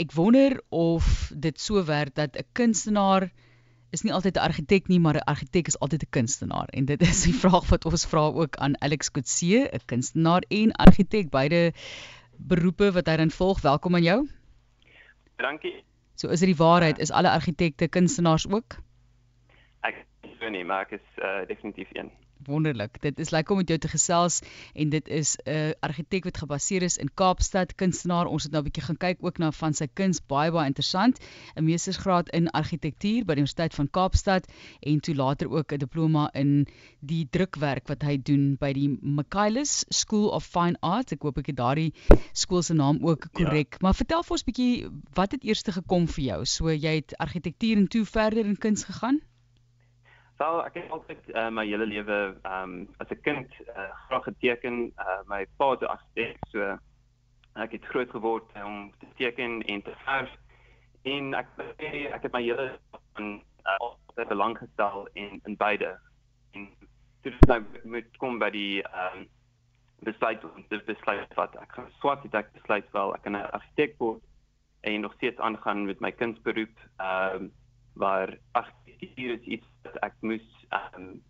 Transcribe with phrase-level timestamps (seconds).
[0.00, 3.30] ek wonder of dit so werk dat 'n kunstenaar
[3.90, 6.68] is nie altyd 'n argitek nie, maar 'n argitek is altyd 'n kunstenaar.
[6.68, 10.72] En dit is die vraag wat ons vra ook aan Alex Kutse, 'n kunstenaar en
[10.72, 11.72] argitek, beide
[12.38, 13.60] beroepe wat hy dan volg.
[13.60, 14.28] Welkom aan jou.
[15.36, 15.84] Dankie.
[16.14, 18.76] So is dit die waarheid, is alle argitekte kunstenaars ook?
[19.80, 20.06] Ek
[20.38, 22.10] so nie, maar ek is uh, definitief een
[22.46, 23.00] wonderlik.
[23.02, 24.40] Dit is lekker om met jou te gesels
[24.74, 28.26] en dit is 'n uh, argitek wat gebaseer is in Kaapstad, kunstenaar.
[28.26, 31.18] Ons het nou 'n bietjie gaan kyk ook na van sy kuns, baie baie interessant.
[31.56, 34.46] 'n Meestersgraad in argitektuur by die Universiteit van Kaapstad
[34.80, 36.66] en toe later ook 'n diploma in
[37.00, 41.12] die drukwerk wat hy doen by die Michaelis School of Fine Arts.
[41.12, 41.92] Ek hoop ek het daardie
[42.32, 43.72] skool se naam ook korrek.
[43.72, 43.78] Ja.
[43.80, 46.44] Maar vertel vir ons bietjie wat het eers gekom vir jou?
[46.44, 49.20] So jy het argitektuur en toe verder in kuns gegaan?
[50.40, 52.14] Wel, ek het altyd uh, my hele lewe
[52.48, 54.76] ehm um, as 'n kind uh, graag geteken.
[54.96, 56.78] Uh, my pa het argitek, so
[57.64, 60.32] ek het groot geword om te teken en te verf.
[61.02, 62.78] En ek ek het my hele
[63.12, 63.28] van
[63.66, 65.92] uh, altyd belang gestel in in beide.
[66.56, 66.68] En
[67.20, 69.28] toe het ek met kom by die ehm um,
[70.08, 73.52] besluit om te besluit wat ek gaan swat het ek besluit wel ek kan 'n
[73.52, 74.24] argitek word
[74.80, 76.76] en nog steeds aangaan met my kunsberoep.
[76.96, 77.52] Ehm um,
[77.94, 81.20] waar argitektuur is iets wat ek moes um,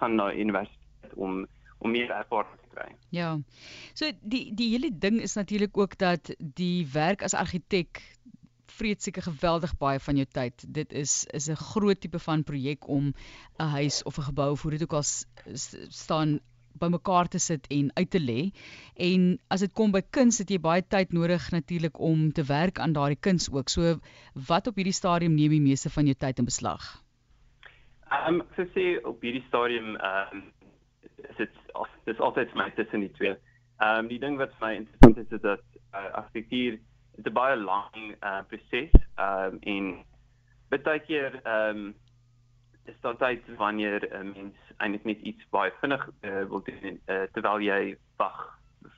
[0.00, 1.46] gaan na universiteit om
[1.80, 2.90] om meer ervaring te kry.
[3.08, 3.38] Ja.
[3.96, 8.02] So die die hele ding is natuurlik ook dat die werk as argitek
[8.70, 10.64] vreet seker geweldig baie van jou tyd.
[10.68, 13.12] Dit is is 'n groot tipe van projek om
[13.58, 15.06] 'n huis of 'n gebou of hoe dit ook al
[15.88, 16.40] staan
[16.78, 18.50] bymekaar te sit en uit te lê.
[18.96, 22.78] En as dit kom by kuns, het jy baie tyd nodig natuurlik om te werk
[22.78, 23.68] aan daardie kuns ook.
[23.68, 23.98] So
[24.48, 27.02] wat op hierdie stadium neem die meeste van jou tyd in beslag?
[28.10, 30.46] Ehm um, so sê op hierdie stadium ehm um,
[31.28, 31.50] is dit
[32.04, 33.36] dit is altyd my tussen die twee.
[33.78, 35.62] Ehm um, die ding wat vir my interessant is is dat
[35.94, 36.78] uh, argitektuur
[37.18, 39.90] is 'n baie lang uh, proses ehm um, en
[40.70, 41.94] baie keer ehm um,
[42.90, 47.22] is daar tyd wanneer 'n mens eintlik net iets baie vinnig uh, wil doen uh,
[47.32, 48.40] terwyl jy wag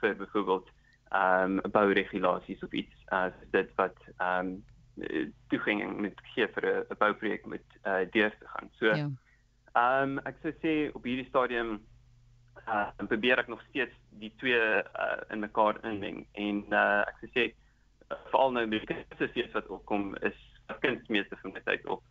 [0.00, 0.68] vir byvoorbeeld
[1.12, 4.64] ehm um, bouregulasies of iets as uh, dit wat ehm um,
[5.48, 8.70] toegang met gee vir 'n bouprojek met uh, deur te gaan.
[8.78, 8.92] So ja.
[8.92, 9.10] ehm
[9.74, 10.02] ja.
[10.02, 11.80] um, ek sou sê op hierdie stadium
[12.68, 17.30] uh, probeer ek nog steeds die twee uh, in mekaar inmeng en uh, ek sou
[17.34, 20.38] sê uh, veral nou met die kinders wat opkom is
[20.80, 22.02] kunsmeester vir my tyd op.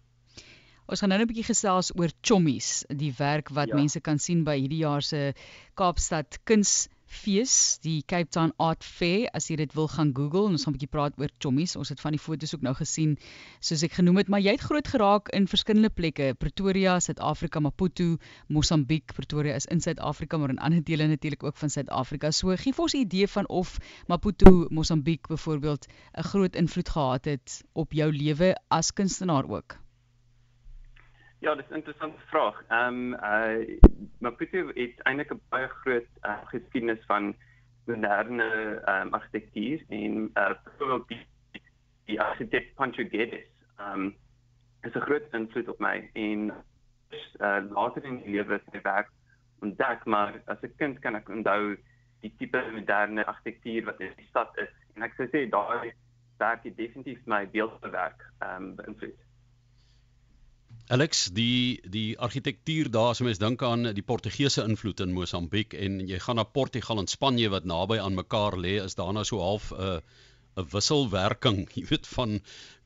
[0.90, 3.76] Ons gaan nou 'n bietjie gesels oor Chommies, die werk wat ja.
[3.76, 5.34] mense kan sien by hierdie jaar se
[5.78, 9.30] Kaapstad Kunsfees, die Cape Town Art Fair.
[9.38, 11.76] As jy dit wil gaan Google, ons gaan 'n bietjie praat oor Chommies.
[11.76, 13.14] Ons het van die foto's ook nou gesien,
[13.60, 18.18] soos ek genoem het, maar jy het groot geraak in verskillende plekke, Pretoria, Suid-Afrika, Maputo,
[18.50, 19.14] Mosambiek.
[19.14, 22.32] Pretoria is in Suid-Afrika, maar in ander dele natuurlik ook van Suid-Afrika.
[22.32, 23.78] So gee vir ons 'n idee van of
[24.08, 25.86] Maputo, Mosambiek byvoorbeeld
[26.18, 29.80] 'n groot invloed gehad het op jou lewe as kunstenaar ook.
[31.42, 32.64] Ja, dis 'n interessante vraag.
[32.68, 33.80] Ehm um, uh
[34.20, 37.36] Maputo het eintlik 'n baie groot uh, geskiedenis van
[37.86, 38.50] moderne
[38.86, 41.26] ehm um, argitektuur en uh byvoorbeeld die
[42.06, 43.48] die argitek Pancho Guedes.
[43.78, 44.16] Ehm um,
[44.82, 46.54] is 'n groot invloed op my en
[47.40, 49.10] uh later in die lewe het my werk
[49.60, 51.78] ontdek maar as 'n kind kan ek onthou
[52.20, 55.94] die tipe moderne argitektuur wat in die stad is en ek sou sê daai
[56.38, 59.31] werk het definitief my beeldbewerk ehm um, beïnvloed.
[60.88, 66.00] Alex, die die argitektuur daar, as mens dink aan die Portugese invloed in Mosambiek en
[66.08, 69.40] jy gaan na Portugal en Spanje wat naby aan mekaar lê, is daar nou so
[69.40, 70.00] half 'n uh,
[70.58, 72.40] 'n wisselwerking, jy weet van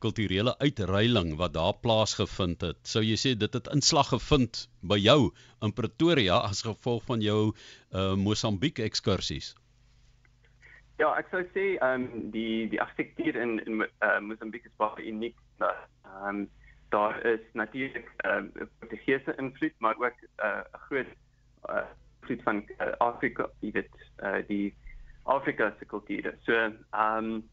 [0.05, 2.77] kulturele uitreiling wat daar plaasgevind het.
[2.83, 5.31] Sou jy sê dit het inslag gevind by jou
[5.61, 7.53] in Pretoria as gevolg van jou
[7.91, 9.55] uh Mosambiek ekskursies?
[10.99, 15.09] Ja, ek sou sê ehm um, die die argitektuur in in uh, Mosambiek is baie
[15.09, 15.35] uniek.
[15.59, 16.45] Ehm
[16.95, 21.11] daar is natuurlik 'n uh, eh, Portugese invloed, maar ook eh, 'n uh, groot
[21.69, 21.85] uh,
[22.21, 24.75] invloed van uh, Afrika, jy weet, uh, die
[25.23, 26.37] Afrika se kultuur.
[26.45, 27.49] So, ehm um,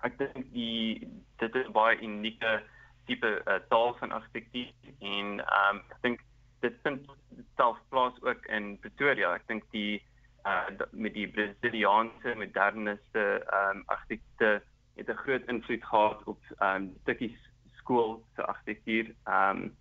[0.00, 2.62] ek dink die dit is baie unieke
[3.06, 6.20] tipe uh, taal van argitektuur en ehm um, ek dink
[6.60, 7.10] dit vind
[7.56, 9.34] self plaas ook in Pretoria.
[9.34, 10.02] Ek dink die
[10.46, 14.62] uh, met die Brasiliaanse moderniste ehm um, argitekte
[14.94, 17.47] het 'n groot invloed gehad op ehm um, stukkies
[17.88, 19.14] skool se argitektuur.
[19.24, 19.76] Ehm um,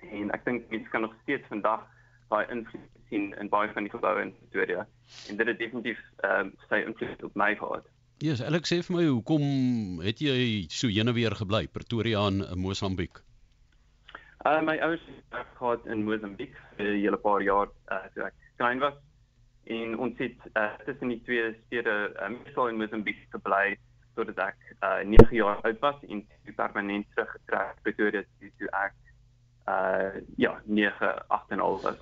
[0.00, 1.82] en ek dink mense kan nog steeds vandag
[2.32, 4.86] baie invloed sien in baie van die geboue in Pretoria.
[5.28, 7.88] En dit het definitief ehm um, sy invloed op my gehad.
[8.20, 9.44] Ja, yes, Alex sê vir my, hoekom
[10.04, 13.22] het jy so heen en weer gebly Pretoria in Mosambiek?
[14.44, 18.36] Uh my ouers het gehad in Mosambiek vir 'n hele paar jaar uh toe ek
[18.56, 18.96] klein was.
[19.64, 23.76] En ons het uh, tussen die twee stede, um, meestal in Mosambiek gebly
[24.14, 28.94] totdat ek uh 9 jaar oud was en toe permanent teruggetrek Pretoria toe ek
[29.68, 32.00] uh ja 9 8 en al was.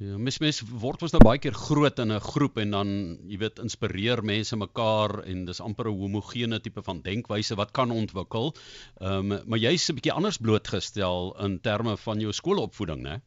[0.00, 2.88] Ja, mes mes word ons nou baie keer groot in 'n groep en dan
[3.28, 7.90] jy weet inspireer mense mekaar en dis amper 'n homogene tipe van denkwyse wat kan
[7.90, 8.54] ontwikkel.
[9.00, 13.20] Ehm um, maar jy's 'n bietjie anders blootgestel in terme van jou skoolopvoeding, né?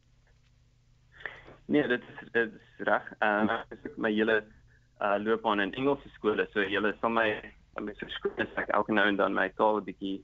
[1.66, 3.12] Nee, dit is dit is reg.
[3.20, 4.42] Ehm um, my hele
[5.00, 7.40] uh loopbaan in Engelse skole, so julle sal my
[7.80, 10.18] met verskoning as ek elke nou en dan my taal 'n bietjie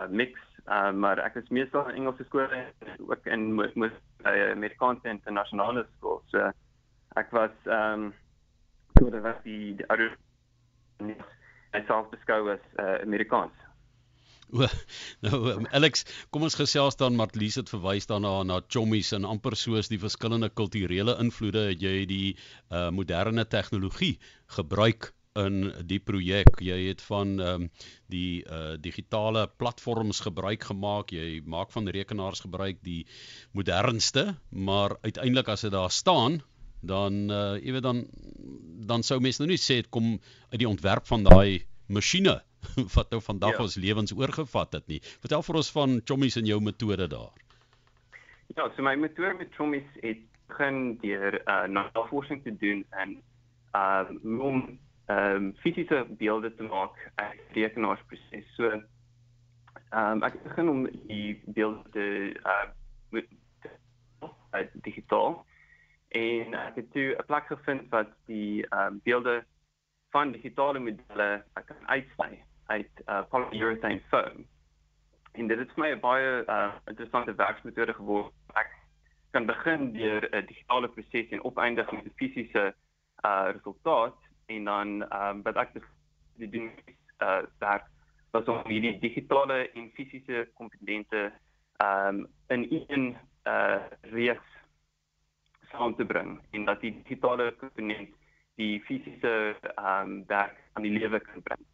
[0.00, 2.58] uh, mix Uh, maar ek is meestal in Engelse skole
[3.08, 6.20] ook in moes by Amerikaanse internasionale skool.
[6.32, 6.50] So
[7.18, 8.12] ek was ehm um,
[8.98, 10.12] toe was die die ouer
[11.00, 13.56] en self beskou as uh, Amerikaans.
[14.50, 14.66] O,
[15.24, 19.56] nou um, Alex, kom ons gesels dan Martlies het verwys daarna na chommies en amper
[19.56, 24.18] soos die verskillende kulturele invloede het jy die uh, moderne tegnologie
[24.58, 26.58] gebruik in die projek.
[26.58, 27.68] Jy het van ehm um,
[28.10, 31.10] die uh digitale platforms gebruik gemaak.
[31.14, 33.06] Jy maak van rekenaars gebruik die
[33.52, 36.42] modernste, maar uiteindelik as dit daar staan,
[36.82, 38.06] dan uh jy weet dan
[38.90, 40.18] dan sou mense nou nie sê dit kom
[40.50, 42.40] uit die ontwerp van daai masjiene
[42.96, 43.62] wat nou vandag ja.
[43.62, 45.00] ons lewens oorgevat het nie.
[45.22, 47.32] Vertel vir ons van Chommies en jou metode daar.
[48.56, 53.20] Ja, so my metode met Chommies het begin deur uh navorsing te doen en
[53.74, 54.10] uh
[54.42, 54.80] om
[55.10, 58.54] ehm um, fisiese beelde te maak uit rekenaarsproses.
[58.54, 58.84] So ehm
[59.98, 62.06] um, ek begin om die beelde te
[62.44, 62.68] uh
[64.54, 65.46] uh digitaal
[66.08, 69.44] en ek het toe 'n plek gevind wat die ehm um, beelde
[70.10, 74.46] van digitale modelle kan uitsny uit uh, polyurethane foam.
[75.32, 78.32] En dit het vir my 'n baie uh, interessante werksmetode geword.
[78.54, 78.70] Ek
[79.30, 82.74] kan begin deur 'n digitale proses en opeindig met 'n fisiese
[83.24, 85.74] uh, resultaat en dan ehm um, wat ek
[86.42, 86.70] die doen
[87.26, 87.88] uh werk
[88.34, 92.26] was om hierdie digitale en fisiese komponente ehm um,
[92.56, 93.04] in een
[93.54, 93.80] uh
[94.14, 94.56] reeks
[95.72, 98.16] saam te bring en dat die digitale komponent
[98.60, 99.34] die fisiese
[99.74, 101.66] ehm um, werk aan die lewe kan bring.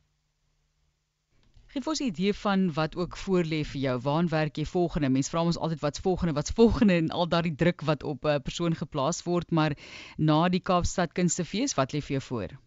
[1.75, 3.97] Geef ons 'n idee van wat ook voorlê vir jou.
[4.01, 5.09] Waar werk jy volgende?
[5.09, 8.43] Mense vra ons altyd wat's volgende, wat's volgende en al daardie druk wat op 'n
[8.43, 9.77] persoon geplaas word, maar
[10.17, 12.66] na die Kaapstad Kunstefees, wat lê vir jou voor?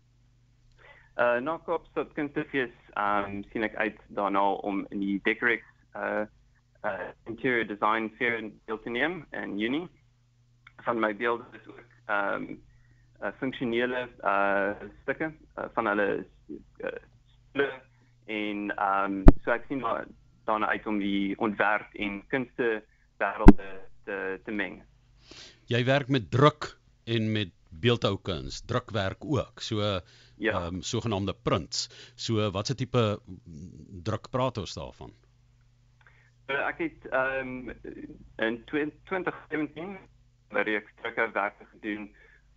[1.19, 5.65] Uh na Kaapstad Kunstefees, um, sien ek uit daarna om in die Decorex
[5.99, 6.23] uh
[6.87, 9.89] uh interior design fair in Hiltonium in Junie.
[10.85, 12.47] Van my beelde is ook um,
[13.19, 14.71] uh, funksionele uh
[15.01, 15.27] stukke
[15.57, 16.07] uh, van hulle
[16.87, 17.67] uh,
[18.31, 20.07] en um, so ek sien maar
[20.47, 22.79] daarna uit om die ontwerp en kunste
[23.19, 23.69] wêrelde
[24.07, 24.79] te te meng.
[25.67, 29.59] Jy werk met druk en met beeldhoukuns, drukwerk ook.
[29.61, 30.51] So ja.
[30.51, 31.89] ehm um, sogenaamde prints.
[32.15, 33.19] So watse tipe
[34.03, 35.13] druk praat ons daarvan?
[36.49, 37.73] Uh, ek het ehm um,
[38.35, 39.97] in 2017
[40.49, 42.09] by die ekstrekker werk gedoen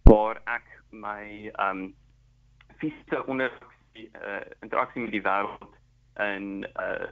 [0.08, 1.94] waar ek my ehm um,
[2.78, 3.52] fisiese onder
[3.94, 5.76] uh, interaksie met die wêreld
[6.14, 7.10] en uh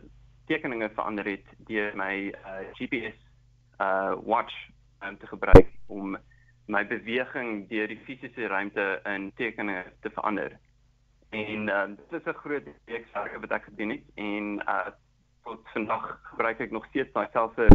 [0.50, 3.18] tekeninge verander het deur my uh, GPS
[3.78, 4.56] uh watch
[5.00, 6.16] om um, te gebruik om
[6.70, 10.56] my beweging deur die fisiese ruimte in tekeninge te verander.
[11.30, 14.90] En uh, dit is 'n groot reeks werk wat ek gedoen het en uh
[15.44, 17.66] tot vandag gebruik ek nog steeds daai selfde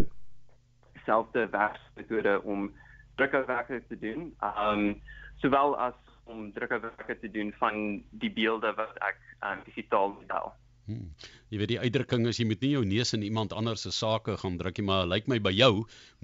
[1.06, 2.72] selfde werkmetode om
[3.16, 4.36] drukkerwerke te doen.
[4.42, 5.02] Um
[5.42, 10.54] sowel as om drukkerwerke te doen van die beelde wat ek uh, digitaal model.
[10.86, 11.06] Hmm.
[11.50, 14.36] Jy weet die uitdrukking is jy moet nie jou neus in iemand anders se sake
[14.42, 15.72] gaan druk nie, maar lyk like my by jou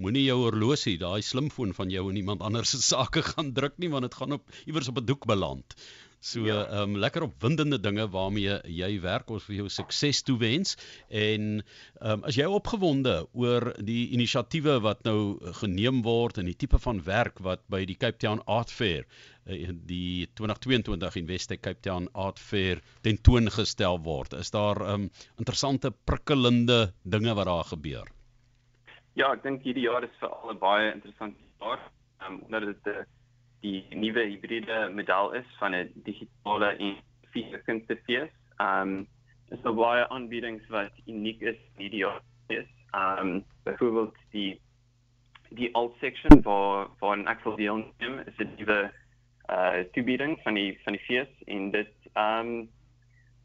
[0.04, 3.90] moenie jou horlosie, daai slimfoon van jou in iemand anders se sake gaan druk nie
[3.90, 5.74] want dit gaan op iewers op 'n doek beland.
[6.22, 6.82] So ehm ja.
[6.82, 9.30] um, lekker opwindende dinge waarmee jy werk.
[9.34, 10.76] Ons vir jou sukses toewens
[11.10, 15.16] en ehm um, as jy opgewonde oor die inisiatiewe wat nou
[15.58, 19.72] geneem word en die tipe van werk wat by die Cape Town Art Fair uh,
[19.90, 24.36] die 2022 Investec Cape Town Art Fair tentoongestel word.
[24.38, 25.08] Is daar ehm um,
[25.42, 28.06] interessante prikkelende dinge wat daar gebeur?
[29.18, 31.82] Ja, ek dink hierdie jaar is vir al 'n baie interessante jaar.
[32.22, 33.10] Ehm um, omdat dit 'n uh,
[33.62, 36.96] die nuwe hibride model is van 'n digitale en
[37.30, 38.30] fisiese kunstefees.
[38.58, 39.08] Ehm um,
[39.62, 42.68] daar baie aanbiedings wat uniek is hierdie jaar is.
[42.90, 44.60] Ehm um, byvoorbeeld die
[45.50, 48.90] die alt section waar waar 'n actual deal neem is 'n nuwe
[49.50, 52.68] uh toebieding van die van die fees en dit ehm um,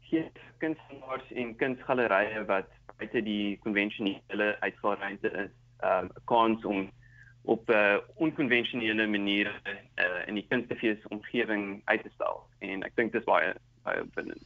[0.00, 6.90] hier kunstenaars en kunstgalerye wat buite die konvensionele uitgaaruimte is, ehm um, kans om
[7.48, 12.42] op 'n uh, onkonvensionele manier uh, in die kunstefees omgewing uit te stel.
[12.58, 14.36] En ek dink dis baie baie binne